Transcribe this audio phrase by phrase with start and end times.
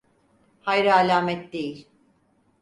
[0.61, 1.87] Hayra alamet değil.